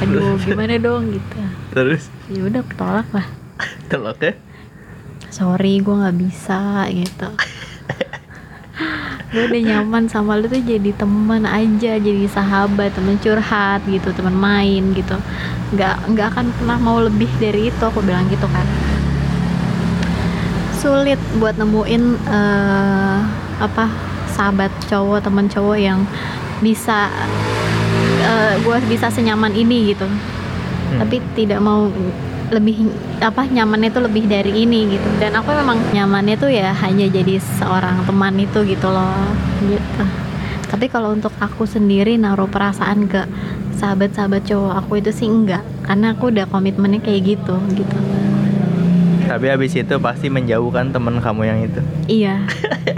[0.00, 1.12] Aduh gimana dong?
[1.12, 1.43] Gitu
[1.75, 2.07] terus?
[2.31, 3.27] Ya udah tolak lah.
[3.91, 4.33] Telok ya?
[5.35, 7.29] Sorry gue nggak bisa gitu.
[9.35, 14.39] Gue udah nyaman sama lu tuh jadi teman aja jadi sahabat teman curhat gitu teman
[14.39, 15.19] main gitu.
[15.75, 18.67] Nggak nggak akan pernah mau lebih dari itu aku bilang gitu kan.
[20.79, 23.19] Sulit buat nemuin eh,
[23.59, 23.91] apa
[24.31, 26.07] sahabat cowok teman cowok yang
[26.63, 27.11] bisa
[28.55, 30.09] gue bisa senyaman ini gitu
[30.94, 31.02] Hmm.
[31.02, 31.90] tapi tidak mau
[32.54, 32.87] lebih
[33.18, 35.09] apa nyamannya itu lebih dari ini gitu.
[35.18, 39.26] Dan aku memang nyamannya tuh ya hanya jadi seorang teman itu gitu loh
[39.64, 40.04] gitu.
[40.70, 43.26] Tapi kalau untuk aku sendiri naruh perasaan ke
[43.78, 45.64] sahabat-sahabat cowok aku itu sih enggak.
[45.83, 47.98] Karena aku udah komitmennya kayak gitu gitu.
[49.24, 51.80] Tapi habis itu pasti menjauhkan teman kamu yang itu.
[52.07, 52.44] Iya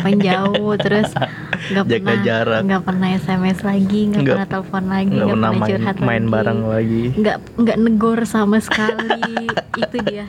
[0.06, 1.11] menjauh terus
[1.66, 2.61] nggak Jaga pernah jarak.
[2.62, 6.33] nggak pernah sms lagi nggak pernah telepon lagi nggak pernah main, curhat main lagi.
[6.33, 7.02] bareng lagi.
[7.16, 9.22] Nggak nggak negor sama sekali.
[9.83, 10.24] Itu dia.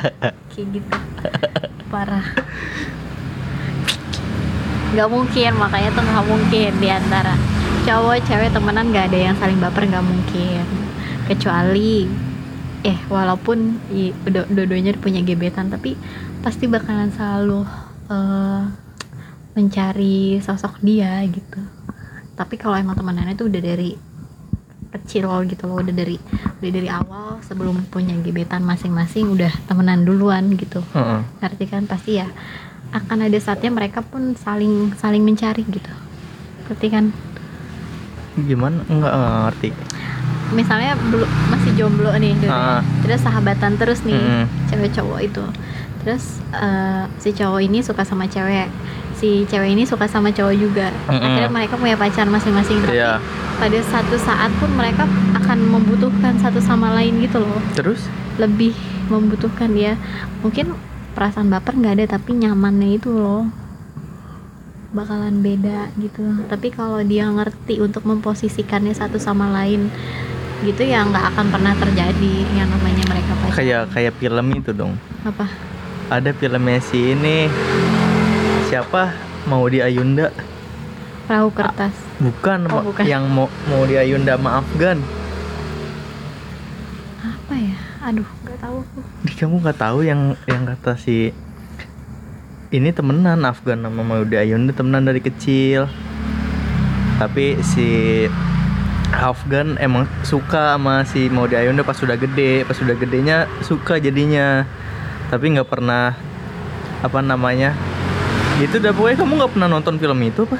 [0.49, 0.97] Kayak gitu.
[1.87, 2.25] Parah.
[4.87, 7.33] Nggak mungkin makanya tuh nggak mungkin di antara
[7.83, 10.63] cowok cewek temenan nggak ada yang saling baper nggak mungkin.
[11.25, 12.07] Kecuali
[12.81, 13.57] eh walaupun
[13.89, 15.97] i- dua-duanya punya gebetan tapi
[16.39, 17.67] pasti bakalan selalu
[18.07, 18.61] eh,
[19.57, 21.57] mencari sosok dia gitu.
[22.37, 23.97] Tapi kalau emang temenannya tuh udah dari
[24.87, 26.15] kecil gitu loh udah dari
[26.61, 30.85] udah dari awal sebelum punya gebetan masing-masing udah temenan duluan gitu.
[30.93, 31.25] Heeh.
[31.41, 31.89] ngerti kan?
[31.89, 32.29] Pasti ya
[32.93, 35.93] akan ada saatnya mereka pun saling saling mencari gitu.
[36.69, 37.09] Ngerti kan?
[38.37, 38.85] Gimana?
[38.85, 39.69] Enggak enggak ngerti.
[40.53, 42.53] Misalnya belum masih jomblo nih dulu.
[42.53, 42.79] Ah.
[43.03, 44.45] terus sahabatan terus nih Mm-mm.
[44.69, 45.43] cewek cowok itu.
[46.05, 48.69] Terus eh, si cowok ini suka sama cewek
[49.17, 50.87] si cewek ini suka sama cowok juga.
[51.09, 51.17] Mm-mm.
[51.17, 53.17] akhirnya mereka punya pacar masing-masing tapi Iya.
[53.57, 57.61] pada satu saat pun mereka akan membutuhkan satu sama lain gitu loh.
[57.73, 58.05] Terus?
[58.37, 58.77] Lebih
[59.09, 59.97] membutuhkan ya
[60.39, 60.77] mungkin
[61.11, 63.49] perasaan baper nggak ada tapi nyamannya itu loh.
[64.87, 66.23] Bakalan beda gitu.
[66.47, 69.89] Tapi kalau dia ngerti untuk memposisikannya satu sama lain
[70.61, 73.57] gitu ya nggak akan pernah terjadi yang namanya mereka pacaran.
[73.57, 74.93] Kayak kayak film itu dong.
[75.21, 75.45] Apa?
[76.07, 77.51] Ada filmnya si ini
[78.67, 80.31] siapa mau di Ayunda
[81.23, 83.03] perahu kertas bukan, Oh, bukan.
[83.03, 84.99] yang mau mau di Ayunda sama Afgan
[87.19, 88.99] apa ya aduh nggak tahu aku.
[89.23, 91.31] Di kamu nggak tahu yang yang kata si
[92.69, 95.87] ini temenan Afgan sama Maudi Ayunda temenan dari kecil.
[97.17, 98.27] Tapi si
[99.09, 104.67] Afgan emang suka sama si Maudi Ayunda pas sudah gede, pas sudah gedenya suka jadinya.
[105.27, 106.15] Tapi nggak pernah
[106.99, 107.71] apa namanya?
[108.57, 110.57] Gitu dah pokoknya kamu nggak pernah nonton film itu apa?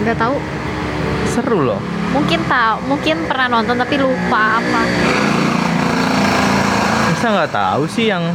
[0.00, 0.36] nggak tahu
[1.30, 1.80] Seru loh.
[2.10, 4.80] mungkin tahu mungkin pernah nonton tapi lupa apa
[7.06, 8.34] Masa nggak tahu sih yang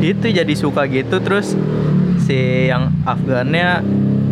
[0.00, 1.54] itu jadi suka gitu terus
[2.24, 3.84] si yang Afgannya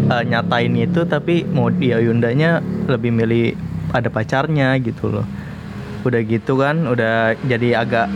[0.09, 3.55] eh, nyatain itu tapi mau dia Yundanya lebih milih
[3.93, 5.27] ada pacarnya gitu loh.
[6.03, 8.09] Udah gitu kan, udah jadi agak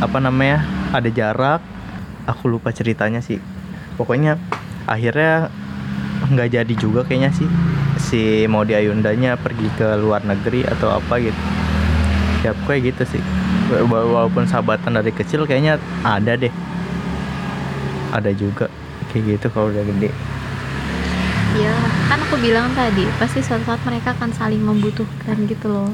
[0.00, 0.62] apa namanya
[0.94, 1.60] ada jarak.
[2.26, 3.38] Aku lupa ceritanya sih.
[3.94, 4.36] Pokoknya
[4.84, 5.48] akhirnya
[6.26, 7.48] nggak jadi juga kayaknya sih.
[7.96, 11.40] Si Maudi Ayundanya pergi ke luar negeri atau apa gitu.
[12.44, 13.22] Ya pokoknya gitu sih.
[13.72, 16.52] Wa- wa- walaupun sahabatan dari kecil kayaknya ada deh.
[18.10, 18.66] Ada juga
[19.10, 20.10] kayak gitu kalau udah gede.
[21.56, 21.72] Ya
[22.12, 25.90] kan aku bilang tadi pasti suatu saat mereka akan saling membutuhkan gitu loh.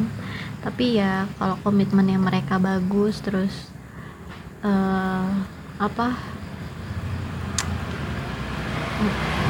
[0.64, 3.70] Tapi ya kalau komitmennya mereka bagus terus
[4.62, 5.26] eh
[5.82, 6.14] apa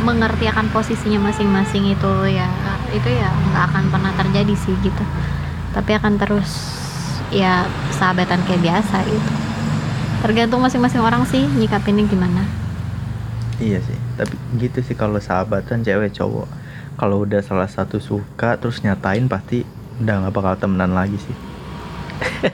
[0.02, 2.48] mengerti akan posisinya masing-masing itu ya
[2.90, 5.04] itu ya nggak akan pernah terjadi sih gitu.
[5.72, 6.50] Tapi akan terus
[7.30, 7.64] ya
[7.94, 9.32] sahabatan kayak biasa gitu.
[10.24, 12.42] Tergantung masing-masing orang sih nyikapinnya gimana.
[13.62, 16.48] Iya sih tapi gitu sih kalau sahabatan cewek cowok.
[16.96, 19.64] Kalau udah salah satu suka terus nyatain pasti
[20.02, 21.36] udah nggak bakal temenan lagi sih.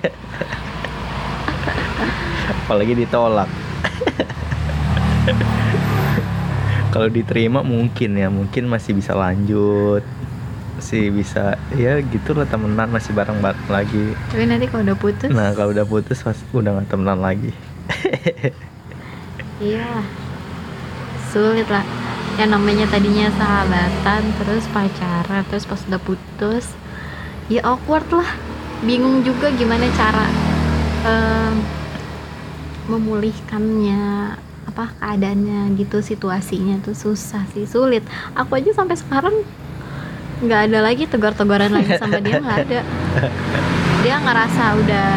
[2.68, 3.67] Apalagi ditolak
[6.94, 10.02] kalau diterima mungkin ya mungkin masih bisa lanjut
[10.78, 14.14] masih bisa ya gitu lah temenan masih bareng bareng lagi.
[14.30, 15.26] Tapi nanti kalau udah putus?
[15.34, 17.50] Nah kalau udah putus pas udah nggak temenan lagi.
[19.58, 20.06] Iya.
[21.34, 21.82] Sulit lah.
[22.38, 26.78] Yang namanya tadinya sahabatan Terus pacaran Terus pas udah putus
[27.50, 28.38] Ya awkward lah.
[28.86, 30.30] Bingung juga gimana cara
[31.02, 31.58] em,
[32.88, 38.02] Memulihkannya Apa keadaannya gitu Situasinya tuh susah sih Sulit.
[38.32, 39.36] Aku aja sampai sekarang
[40.38, 42.80] nggak ada lagi tegur-teguran lagi sama dia nggak ada.
[44.06, 45.10] Dia ngerasa udah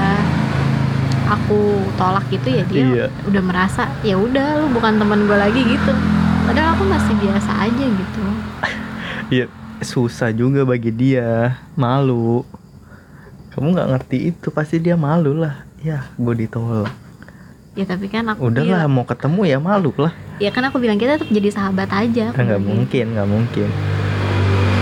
[1.31, 1.59] aku
[1.95, 3.05] tolak gitu ya dia Iya.
[3.23, 5.93] udah merasa ya udah lu bukan teman gue lagi gitu.
[6.43, 8.23] Padahal aku masih biasa aja gitu.
[9.31, 9.45] Ya
[9.79, 11.55] susah juga bagi dia.
[11.77, 12.43] Malu.
[13.53, 15.63] Kamu nggak ngerti itu pasti dia malu lah.
[15.79, 16.91] Ya gue ditolak
[17.71, 20.13] ya tapi kan aku udahlah bilang mau ketemu ya malu lah.
[20.43, 23.67] Ya kan aku bilang kita tetap jadi sahabat aja aku nggak bilang mungkin nggak mungkin.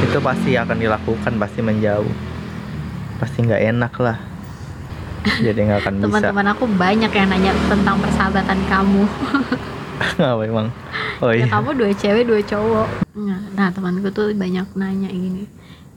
[0.10, 2.14] Itu pasti akan dilakukan pasti menjauh.
[3.22, 4.18] Pasti nggak enak lah.
[5.46, 6.08] Jadi nggak akan gitu.
[6.08, 6.16] bisa.
[6.32, 9.04] Teman-teman aku banyak yang nanya tentang persahabatan kamu.
[10.32, 10.72] Apa emang
[11.20, 11.52] oh ya iya.
[11.52, 12.88] kamu dua cewek dua cowok.
[13.20, 15.44] Nah, nah temanku tuh banyak nanya gini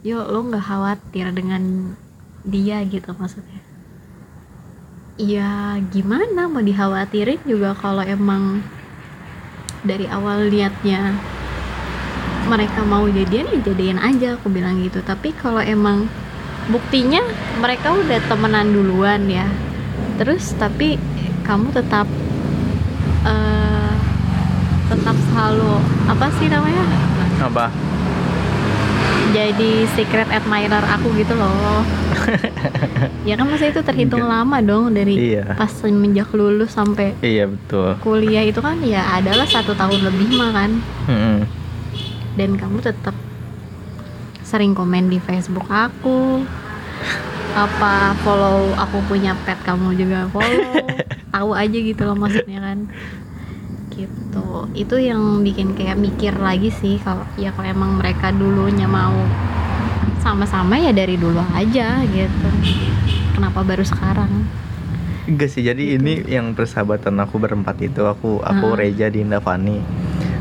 [0.03, 1.95] yo lo nggak khawatir dengan
[2.43, 3.63] dia gitu maksudnya
[5.21, 8.65] ya gimana mau dikhawatirin juga kalau emang
[9.85, 11.13] dari awal liatnya
[12.49, 14.99] mereka mau jadian ya jadian aja aku bilang gitu.
[15.05, 16.09] Tapi kalau emang
[16.71, 17.23] buktinya
[17.61, 19.47] mereka udah temenan duluan ya.
[20.19, 20.99] Terus tapi
[21.47, 22.07] kamu tetap
[23.27, 23.95] eh
[24.91, 25.79] tetap selalu
[26.11, 26.85] apa sih namanya?
[27.43, 27.92] Apa
[29.33, 31.83] jadi secret admirer aku gitu loh.
[33.23, 34.43] Ya kan masa itu terhitung Enggak.
[34.43, 35.55] lama dong dari iya.
[35.55, 37.95] pas semenjak lulus sampai iya betul.
[38.03, 40.71] kuliah itu kan ya adalah satu tahun lebih mah kan.
[41.07, 41.39] Mm-mm.
[42.35, 43.15] dan kamu tetap
[44.43, 46.43] sering komen di Facebook aku.
[47.55, 50.75] Apa follow aku punya pet kamu juga follow.
[51.35, 52.79] Tahu aja gitu loh maksudnya kan
[53.95, 59.15] gitu itu yang bikin kayak mikir lagi sih kalau ya kalau emang mereka dulunya mau
[60.19, 62.49] sama-sama ya dari dulu aja gitu
[63.33, 64.47] kenapa baru sekarang
[65.23, 66.03] Enggak sih, jadi Gitu.
[66.03, 68.77] ini yang persahabatan aku berempat itu aku aku Ah.
[68.77, 69.79] Reja Dinda Fani.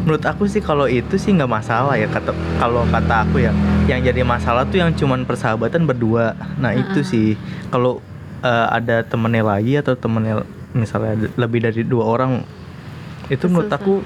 [0.02, 3.54] Menurut aku sih kalau itu sih nggak masalah ya kata kalau kata aku ya.
[3.86, 6.34] Yang jadi masalah tuh yang cuman persahabatan berdua.
[6.58, 7.06] Nah, itu Ah.
[7.06, 7.38] sih
[7.70, 8.02] kalau
[8.42, 10.42] eh, ada temennya lagi atau temennya
[10.74, 12.42] misalnya lebih dari dua orang
[13.32, 14.04] itu menurut aku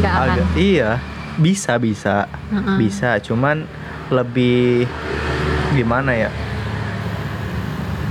[0.00, 0.28] nggak akan.
[0.32, 0.90] agak iya
[1.36, 2.76] bisa bisa Heeh.
[2.76, 3.20] bisa.
[3.20, 3.68] Cuman
[4.08, 4.88] lebih
[5.72, 6.30] gimana ya?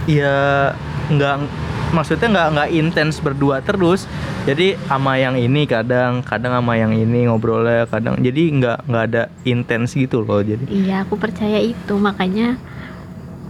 [0.06, 0.36] Ya
[1.10, 1.36] nggak
[1.90, 4.06] maksudnya nggak nggak intens berdua terus.
[4.48, 8.18] Jadi sama yang ini kadang kadang sama yang ini ngobrolnya kadang.
[8.18, 10.66] Jadi nggak nggak ada intens gitu loh jadi.
[10.66, 11.94] Iya, aku percaya itu.
[11.94, 12.58] Makanya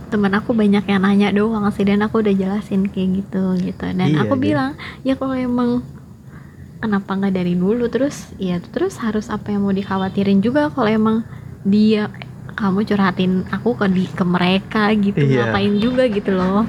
[0.09, 3.85] teman aku banyak yang nanya doang sih dan aku udah jelasin kayak gitu gitu.
[3.85, 4.71] Dan Iya, aku jadi- bilang,
[5.05, 5.85] ya kalau emang
[6.79, 7.85] kenapa nggak dari dulu?
[7.91, 11.17] Terus ya terus harus apa yang mau dikhawatirin juga kalau emang
[11.67, 12.07] dia
[12.55, 15.47] kamu curhatin aku ke di ke mereka gitu Iya.
[15.47, 16.67] ngapain juga gitu loh.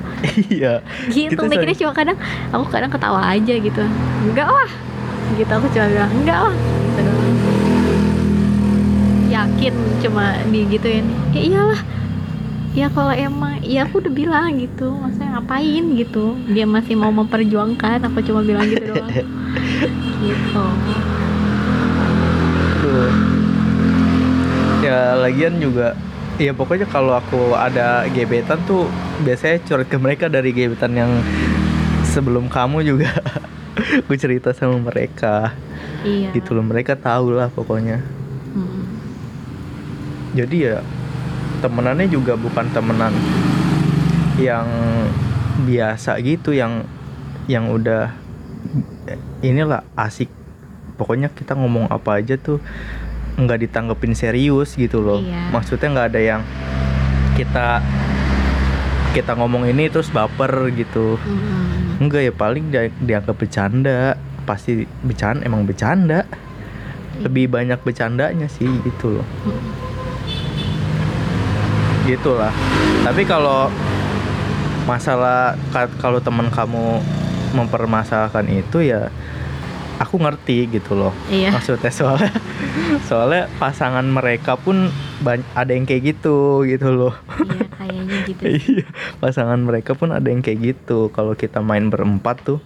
[0.51, 0.83] Iya.
[1.11, 2.19] Gitu Gitu, mikirnya cuma kadang
[2.55, 3.83] aku kadang ketawa aja gitu.
[4.27, 4.71] Enggak lah.
[5.35, 6.55] Gitu aku cuma bilang enggak lah.
[6.55, 7.03] Gitu.
[9.31, 11.07] Yakin cuma digituin.
[11.35, 11.81] Ya iyalah
[12.71, 15.85] ya kalau emang ya aku udah bilang gitu maksudnya ngapain?
[15.99, 16.39] gitu.
[16.51, 19.11] Dia masih mau memperjuangkan aku cuma bilang gitu doang.
[20.21, 20.65] Gitu.
[22.85, 23.13] Tuh.
[24.85, 25.97] ya lagian juga
[26.37, 28.85] ya pokoknya kalau aku ada gebetan tuh
[29.25, 31.13] biasanya curhat ke mereka dari gebetan yang
[32.05, 33.09] sebelum kamu juga.
[34.05, 35.57] Aku cerita sama mereka.
[36.05, 36.37] Iya.
[36.37, 38.05] Gitu loh mereka tahu lah pokoknya.
[38.51, 38.83] Mm.
[40.35, 40.77] jadi ya
[41.61, 43.13] temenannya juga bukan temenan
[44.41, 44.67] yang
[45.69, 46.89] biasa gitu yang
[47.45, 48.17] yang udah
[49.45, 50.33] inilah asik.
[50.97, 52.61] Pokoknya kita ngomong apa aja tuh
[53.37, 55.21] nggak ditanggepin serius gitu loh.
[55.21, 55.49] Iya.
[55.53, 56.43] maksudnya nggak ada yang
[57.37, 57.81] kita
[59.17, 61.17] kita ngomong ini terus baper gitu.
[61.21, 62.01] Mm.
[62.01, 64.17] enggak ya paling dia, dianggap bercanda.
[64.49, 66.25] Pasti bercanda emang bercanda.
[67.21, 69.27] Lebih banyak bercandanya sih gitu loh
[72.11, 72.51] gitulah.
[73.01, 73.71] Tapi kalau
[74.85, 76.99] masalah ka- kalau teman kamu
[77.53, 79.11] mempermasalahkan itu ya
[80.01, 81.13] aku ngerti gitu loh.
[81.29, 81.53] Iya.
[81.55, 82.33] Maksudnya soalnya
[83.09, 84.89] soalnya pasangan mereka pun
[85.55, 87.15] ada yang kayak gitu gitu loh.
[87.39, 88.43] Iya kayaknya gitu.
[88.59, 88.87] Iya
[89.21, 91.13] pasangan mereka pun ada yang kayak gitu.
[91.13, 92.59] Kalau kita main berempat tuh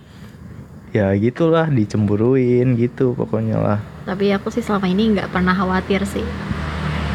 [0.95, 3.79] ya gitulah dicemburuin gitu pokoknya lah.
[4.07, 6.23] Tapi aku sih selama ini nggak pernah khawatir sih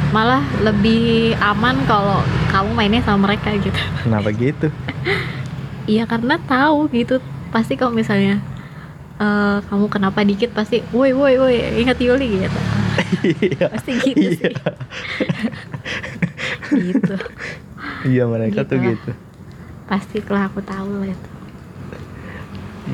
[0.10, 3.78] malah lebih aman kalau kamu mainnya sama mereka gitu.
[4.04, 4.67] Kenapa gitu?
[5.89, 7.17] Iya karena tahu gitu.
[7.50, 8.38] Pasti kalau misalnya
[9.17, 12.60] eh, kamu kenapa dikit pasti woi woi woi ingat Yuli gitu.
[13.26, 13.74] Iya.
[13.74, 14.38] Pasti gitu iya.
[14.38, 14.54] sih.
[16.69, 17.15] Gitu.
[18.06, 18.86] Iya mereka Gitu tuh lah.
[18.93, 19.12] gitu.
[19.89, 21.30] Pasti lah aku tahu lah itu.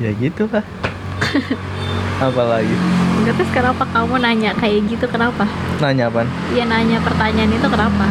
[0.00, 0.64] Ya gitu lah
[2.20, 2.76] apalagi
[3.16, 5.10] Enggak terus kenapa kamu nanya kayak gitu?
[5.10, 5.50] Kenapa?
[5.82, 6.22] Nanya apa
[6.54, 8.06] Iya nanya pertanyaan itu kenapa?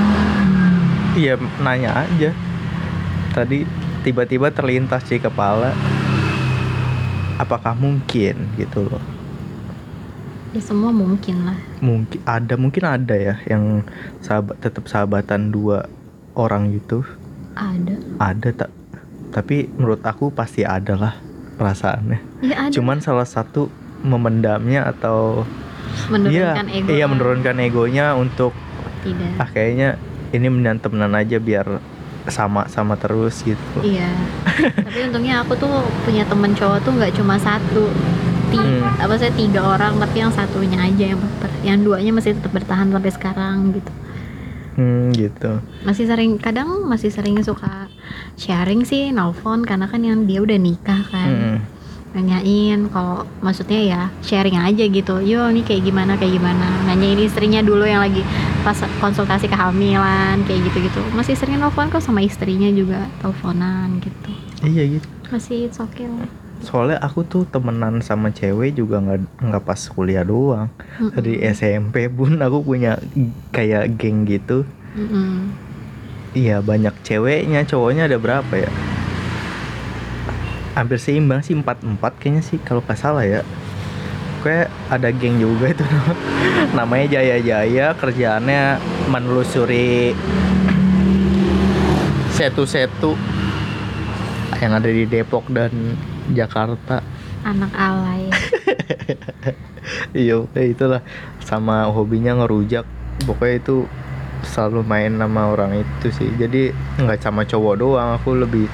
[1.15, 2.36] Iya nanya aja.
[3.32, 3.63] Tadi
[4.04, 5.72] tiba-tiba terlintas di kepala.
[7.39, 9.00] Apakah mungkin gitu loh?
[10.52, 11.56] Ya semua mungkin lah.
[11.80, 13.88] Mungkin ada mungkin ada ya yang
[14.20, 15.88] sahabat tetap sahabatan dua
[16.36, 17.08] orang gitu
[17.56, 17.96] ada.
[18.20, 18.72] Ada tak
[19.32, 21.13] tapi menurut aku pasti ada lah
[21.56, 22.20] perasaannya.
[22.44, 22.72] Ya ada.
[22.72, 23.72] Cuman salah satu
[24.06, 25.44] memendamnya atau
[26.08, 28.54] menurunkan iya ego iya menurunkan egonya untuk
[29.02, 29.98] tidak ah kayaknya
[30.30, 31.82] ini mendingan temenan aja biar
[32.26, 34.10] sama sama terus gitu Iya.
[34.82, 35.70] Tapi untungnya aku tuh
[36.02, 37.86] punya temen cowok tuh nggak cuma satu.
[38.49, 38.97] Ti Hmm.
[38.97, 41.53] apa saya tiga orang tapi yang satunya aja yang baper.
[41.62, 43.91] Yang duanya masih tetap bertahan sampai sekarang gitu.
[44.76, 45.51] hmm gitu
[45.86, 47.88] Masih sering kadang masih sering suka
[48.36, 51.30] sharing sih nelfon karena kan yang dia udah nikah kan.
[51.30, 51.58] Mm-mm.
[52.16, 55.20] Nanyain kalau maksudnya ya sharing aja gitu.
[55.20, 56.63] Yo ini kayak gimana kayak gimana.
[56.88, 58.24] Nanyain istrinya dulu yang lagi
[58.63, 61.03] pas konsultasi kehamilan kayak gitu-gitu.
[61.11, 64.32] Masih sering nelfon kok sama istrinya juga teleponan gitu.
[64.63, 66.26] iya gitu Masih it's okay lah.
[66.57, 71.11] soalnya aku tuh temenan sama cewek juga nggak nggak pas kuliah doang Mm-mm.
[71.13, 72.97] dari SMP pun aku punya
[73.51, 74.63] kayak geng gitu
[74.95, 75.51] Mm-mm.
[76.32, 78.72] iya banyak ceweknya cowoknya ada berapa ya
[80.76, 83.41] hampir seimbang sih empat empat kayaknya sih kalau nggak salah ya.
[84.43, 85.86] Pokoknya ada geng juga itu
[86.78, 88.78] namanya Jaya Jaya kerjaannya
[89.09, 90.13] menelusuri
[92.36, 93.17] setu-setu
[94.59, 95.71] yang ada di Depok dan
[96.36, 96.99] Jakarta.
[97.47, 98.30] Anak alay.
[100.17, 101.05] Iya itulah.
[101.45, 102.89] Sama hobinya ngerujak.
[103.30, 103.86] Pokoknya itu
[104.41, 106.30] selalu main sama orang itu sih.
[106.41, 108.65] Jadi nggak sama cowok doang aku lebih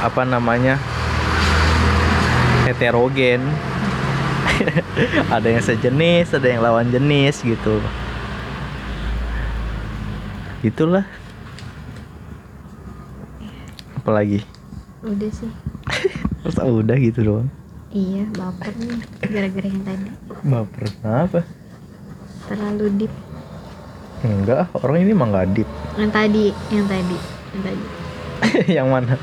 [0.00, 0.80] apa namanya
[2.64, 3.44] heterogen.
[5.34, 7.80] Ada yang sejenis ada yang lawan jenis gitu.
[10.60, 11.08] Itulah.
[13.96, 14.44] Apalagi?
[15.00, 15.48] Udah sih.
[16.44, 17.48] Terus ah, udah gitu doang?
[17.90, 19.00] Iya baper nih
[19.32, 20.08] gara-gara yang tadi.
[20.44, 21.40] Baper kenapa?
[22.46, 23.12] Terlalu deep.
[24.20, 25.68] Enggak orang ini mah nggak deep.
[25.96, 27.18] Yang tadi yang tadi
[27.56, 27.84] yang tadi.
[28.80, 29.14] Yang mana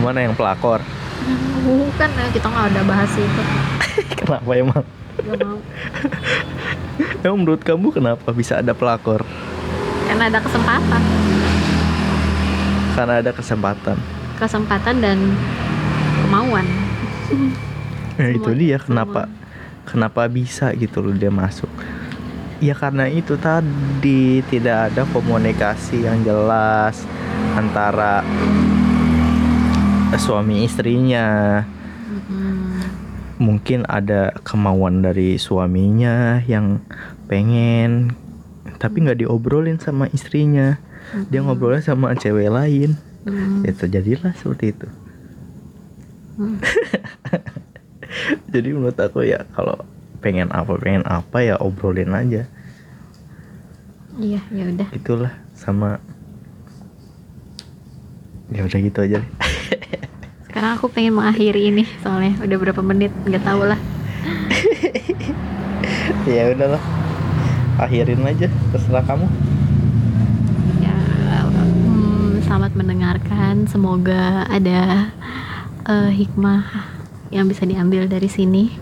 [0.00, 0.80] ke mana yang pelakor.
[1.60, 3.42] Bukan ya kita nggak ada bahas itu.
[4.18, 4.84] Kenapa emang?
[5.20, 5.60] Gak mau.
[7.20, 9.20] Emang menurut kamu kenapa bisa ada pelakor?
[10.08, 11.02] Karena ada kesempatan.
[12.90, 13.96] Karena ada kesempatan.
[14.36, 15.18] Kesempatan dan
[16.18, 16.64] kemauan.
[18.16, 18.86] Nah itu Semua- dia semua.
[19.04, 19.20] kenapa
[19.84, 21.68] kenapa bisa gitu loh dia masuk.
[22.56, 27.04] Ya karena itu tadi tidak ada komunikasi yang jelas
[27.52, 28.24] antara
[30.18, 31.62] suami istrinya.
[33.38, 36.82] Mungkin ada kemauan dari suaminya yang
[37.30, 38.12] pengen
[38.82, 40.80] tapi nggak diobrolin sama istrinya.
[41.30, 42.98] Dia ngobrolnya sama cewek lain.
[43.62, 44.88] Ya terjadilah seperti itu.
[46.40, 46.56] Mm.
[48.52, 49.76] jadi menurut aku ya kalau
[50.24, 52.48] pengen apa pengen apa ya obrolin aja.
[54.16, 54.88] Iya ya udah.
[54.90, 56.00] Itulah sama.
[58.50, 59.22] Ya udah gitu aja
[60.50, 63.78] sekarang aku pengen mengakhiri ini soalnya udah berapa menit nggak tahu lah.
[66.28, 66.82] Ya udahlah
[67.80, 69.24] akhirin aja terserah kamu.
[70.84, 70.98] Ya
[71.48, 73.64] hmm, selamat mendengarkan.
[73.70, 75.08] Semoga ada
[75.88, 76.66] eh, hikmah
[77.30, 78.74] yang bisa diambil dari sini.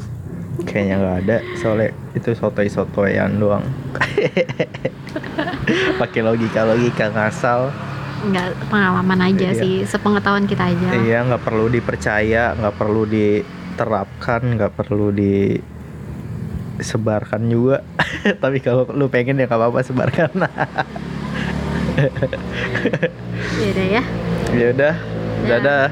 [0.68, 3.62] Kayaknya nggak ada soalnya itu sotoy sotoyan doang.
[6.00, 7.70] Pakai logika logika ngasal
[8.16, 9.58] nggak pengalaman aja Iya.
[9.58, 10.88] sih sepengetahuan kita aja.
[10.94, 17.82] Iya nggak perlu dipercaya nggak perlu diterapkan nggak perlu disebarkan juga.
[18.42, 20.30] Tapi kalau lu pengen ya nggak apa-apa sebarkan.
[23.56, 24.02] Ya udah ya.
[24.52, 24.94] Ya udah
[25.46, 25.88] dadah